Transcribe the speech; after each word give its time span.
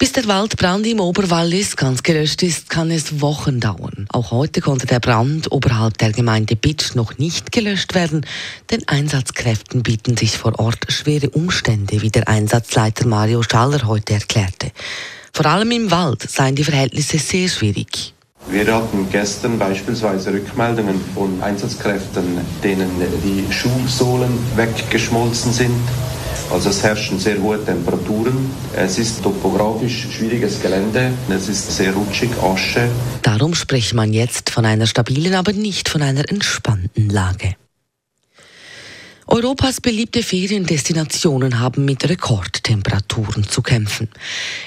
Bis 0.00 0.12
der 0.12 0.26
Waldbrand 0.28 0.86
im 0.86 0.98
Oberwallis 0.98 1.76
ganz 1.76 2.02
gelöscht 2.02 2.42
ist, 2.42 2.70
kann 2.70 2.90
es 2.90 3.20
Wochen 3.20 3.60
dauern. 3.60 4.06
Auch 4.08 4.30
heute 4.30 4.62
konnte 4.62 4.86
der 4.86 4.98
Brand 4.98 5.52
oberhalb 5.52 5.98
der 5.98 6.10
Gemeinde 6.10 6.56
Bitsch 6.56 6.94
noch 6.94 7.18
nicht 7.18 7.52
gelöscht 7.52 7.94
werden. 7.94 8.24
Den 8.70 8.88
Einsatzkräften 8.88 9.82
bieten 9.82 10.16
sich 10.16 10.38
vor 10.38 10.58
Ort 10.58 10.90
schwere 10.90 11.28
Umstände, 11.28 12.00
wie 12.00 12.08
der 12.08 12.28
Einsatzleiter 12.28 13.06
Mario 13.06 13.42
Schaller 13.42 13.86
heute 13.86 14.14
erklärte. 14.14 14.72
Vor 15.34 15.44
allem 15.44 15.70
im 15.70 15.90
Wald 15.90 16.22
seien 16.22 16.56
die 16.56 16.64
Verhältnisse 16.64 17.18
sehr 17.18 17.50
schwierig. 17.50 18.14
Wir 18.48 18.74
hatten 18.74 19.06
gestern 19.12 19.58
beispielsweise 19.58 20.32
Rückmeldungen 20.32 20.98
von 21.14 21.42
Einsatzkräften, 21.42 22.40
denen 22.64 22.90
die 23.22 23.52
Schuhsohlen 23.52 24.32
weggeschmolzen 24.56 25.52
sind. 25.52 25.76
Also 26.50 26.70
es 26.70 26.82
herrschen 26.82 27.18
sehr 27.18 27.40
hohe 27.40 27.64
Temperaturen. 27.64 28.50
Es 28.76 28.98
ist 28.98 29.22
topografisch 29.22 30.08
schwieriges 30.10 30.60
Gelände. 30.60 31.12
Es 31.28 31.48
ist 31.48 31.76
sehr 31.76 31.92
rutschig, 31.92 32.30
Asche. 32.42 32.88
Darum 33.22 33.54
spricht 33.54 33.94
man 33.94 34.12
jetzt 34.12 34.50
von 34.50 34.64
einer 34.64 34.86
stabilen, 34.86 35.34
aber 35.34 35.52
nicht 35.52 35.88
von 35.88 36.02
einer 36.02 36.28
entspannten 36.28 37.08
Lage. 37.08 37.54
Europas 39.32 39.80
beliebte 39.80 40.24
Feriendestinationen 40.24 41.60
haben 41.60 41.84
mit 41.84 42.08
Rekordtemperaturen 42.08 43.44
zu 43.44 43.62
kämpfen. 43.62 44.08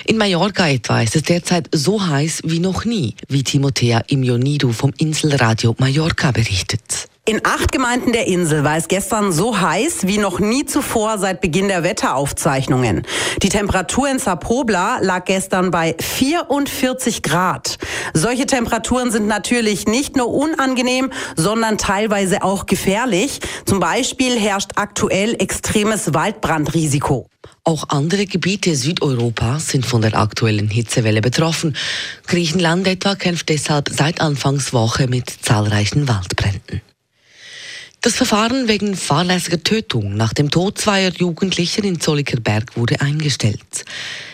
In 0.06 0.18
Mallorca 0.18 0.70
etwa 0.70 1.02
ist 1.02 1.18
es 1.18 1.24
derzeit 1.24 1.68
so 1.74 2.08
heiß 2.08 2.44
wie 2.46 2.60
noch 2.60 2.86
nie, 2.86 3.16
wie 3.28 3.44
Timothea 3.44 4.04
Imionidu 4.08 4.72
vom 4.72 4.94
Inselradio 4.98 5.76
Mallorca 5.80 6.32
berichtet. 6.32 7.10
In 7.26 7.40
acht 7.46 7.72
Gemeinden 7.72 8.12
der 8.12 8.28
Insel 8.28 8.66
war 8.66 8.76
es 8.76 8.90
gestern 8.90 9.32
so 9.32 9.58
heiß 9.58 10.08
wie 10.08 10.18
noch 10.18 10.42
nie 10.42 10.66
zuvor 10.66 11.18
seit 11.18 11.40
Beginn 11.40 11.70
der 11.70 11.82
Wetteraufzeichnungen. 11.82 13.04
Die 13.42 13.48
Temperatur 13.48 14.10
in 14.10 14.20
Zapobla 14.20 15.00
lag 15.00 15.24
gestern 15.24 15.72
bei 15.72 15.96
44 16.02 17.24
Grad. 17.24 17.78
Solche 18.14 18.46
Temperaturen 18.46 19.10
sind 19.10 19.28
natürlich 19.28 19.88
nicht 19.88 20.18
nur 20.18 20.34
unangenehm, 20.34 21.12
sondern 21.38 21.78
teilweise 21.78 22.44
auch 22.44 22.66
gefährlich. 22.66 23.40
Zum 23.66 23.80
Beispiel 23.80 24.38
herrscht 24.38 24.72
aktuell 24.76 25.36
extremes 25.40 26.14
Waldbrandrisiko. 26.14 27.30
Auch 27.64 27.88
andere 27.88 28.26
Gebiete 28.26 28.76
Südeuropas 28.76 29.70
sind 29.70 29.86
von 29.86 30.02
der 30.02 30.18
aktuellen 30.18 30.68
Hitzewelle 30.68 31.22
betroffen. 31.22 31.78
Griechenland 32.28 32.86
etwa 32.86 33.16
kämpft 33.16 33.48
deshalb 33.48 33.88
seit 33.88 34.20
Anfangswoche 34.20 35.08
mit 35.08 35.30
zahlreichen 35.30 36.10
Waldbränden. 36.10 36.82
Das 38.04 38.16
Verfahren 38.16 38.68
wegen 38.68 38.98
fahrlässiger 38.98 39.64
Tötung 39.64 40.18
nach 40.18 40.34
dem 40.34 40.52
Tod 40.52 40.78
zweier 40.78 41.14
Jugendlicher 41.14 41.86
in 41.86 42.02
Zollikerberg 42.02 42.76
wurde 42.76 43.00
eingestellt. 43.00 43.86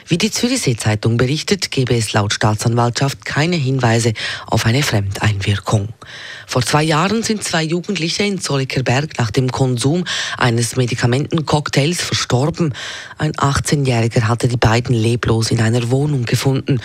Wie 0.07 0.17
die 0.17 0.31
Zürichsee-Zeitung 0.31 1.17
berichtet, 1.17 1.69
gebe 1.69 1.95
es 1.95 2.11
laut 2.13 2.33
Staatsanwaltschaft 2.33 3.25
keine 3.25 3.57
Hinweise 3.57 4.13
auf 4.47 4.65
eine 4.65 4.81
Fremdeinwirkung. 4.81 5.89
Vor 6.47 6.63
zwei 6.63 6.81
Jahren 6.81 7.21
sind 7.21 7.43
zwei 7.43 7.61
Jugendliche 7.61 8.23
in 8.23 8.41
Zollikerberg 8.41 9.19
nach 9.19 9.29
dem 9.29 9.51
Konsum 9.51 10.03
eines 10.39 10.75
Medikamentencocktails 10.75 12.01
verstorben. 12.01 12.73
Ein 13.19 13.33
18-Jähriger 13.33 14.23
hatte 14.23 14.47
die 14.47 14.57
beiden 14.57 14.95
leblos 14.95 15.51
in 15.51 15.61
einer 15.61 15.91
Wohnung 15.91 16.25
gefunden. 16.25 16.81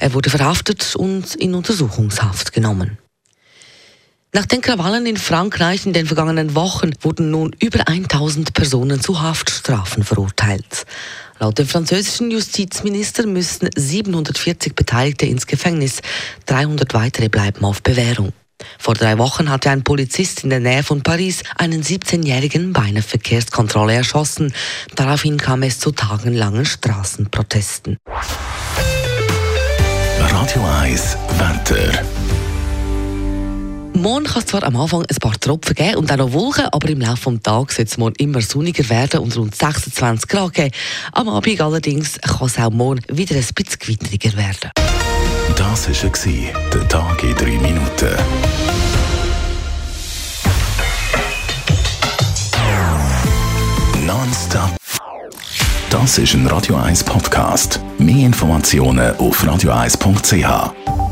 Er 0.00 0.14
wurde 0.14 0.30
verhaftet 0.30 0.96
und 0.96 1.36
in 1.36 1.54
Untersuchungshaft 1.54 2.52
genommen. 2.52 2.98
Nach 4.36 4.46
den 4.46 4.60
Krawallen 4.60 5.06
in 5.06 5.16
Frankreich 5.16 5.86
in 5.86 5.92
den 5.92 6.06
vergangenen 6.06 6.56
Wochen 6.56 6.90
wurden 7.02 7.30
nun 7.30 7.54
über 7.62 7.86
1000 7.86 8.52
Personen 8.52 9.00
zu 9.00 9.22
Haftstrafen 9.22 10.02
verurteilt. 10.02 10.86
Laut 11.38 11.56
dem 11.56 11.68
französischen 11.68 12.32
Justizminister 12.32 13.28
müssen 13.28 13.68
740 13.76 14.74
Beteiligte 14.74 15.24
ins 15.26 15.46
Gefängnis, 15.46 16.02
300 16.46 16.94
weitere 16.94 17.28
bleiben 17.28 17.64
auf 17.64 17.80
Bewährung. 17.80 18.32
Vor 18.76 18.94
drei 18.94 19.18
Wochen 19.18 19.50
hatte 19.50 19.70
ein 19.70 19.84
Polizist 19.84 20.42
in 20.42 20.50
der 20.50 20.58
Nähe 20.58 20.82
von 20.82 21.04
Paris 21.04 21.44
einen 21.56 21.84
17-Jährigen 21.84 22.72
bei 22.72 22.82
einer 22.82 23.02
Verkehrskontrolle 23.02 23.94
erschossen. 23.94 24.52
Daraufhin 24.96 25.36
kam 25.36 25.62
es 25.62 25.78
zu 25.78 25.92
tagenlangen 25.92 26.64
Straßenprotesten. 26.64 27.98
Radio 30.18 30.64
1, 30.82 31.16
Wetter. 31.38 32.13
Morgen 34.04 34.24
kann 34.26 34.42
es 34.42 34.46
zwar 34.48 34.62
am 34.64 34.76
Anfang 34.76 35.00
ein 35.00 35.16
paar 35.16 35.40
Tropfen 35.40 35.74
geben 35.74 35.96
und 35.96 36.12
auch 36.12 36.18
noch 36.18 36.30
Wolken, 36.34 36.66
aber 36.66 36.90
im 36.90 37.00
Laufe 37.00 37.30
des 37.30 37.40
Tages 37.40 37.78
wird 37.78 37.88
es 37.88 37.96
morgen 37.96 38.14
immer 38.18 38.42
sonniger 38.42 38.86
werden 38.90 39.20
und 39.20 39.34
rund 39.34 39.54
26 39.54 40.28
Grad 40.28 40.52
geben. 40.52 40.70
Am 41.12 41.26
Abend 41.30 41.58
allerdings 41.62 42.20
kann 42.20 42.46
es 42.46 42.58
auch 42.58 42.68
morgen 42.68 43.00
wieder 43.08 43.34
ein 43.34 43.46
bisschen 43.54 43.78
gewitteriger 43.78 44.36
werden. 44.36 44.72
Das 45.56 45.88
war 45.88 46.52
der 46.70 46.88
Tag 46.88 47.22
in 47.22 47.34
3 47.34 47.44
Minuten. 47.46 48.10
Nonstop. 54.04 54.76
Das 55.88 56.18
ist 56.18 56.34
ein 56.34 56.46
Radio 56.48 56.76
1 56.76 57.04
Podcast. 57.04 57.80
Mehr 57.96 58.26
Informationen 58.26 59.16
auf 59.16 59.42
radio1.ch. 59.42 61.03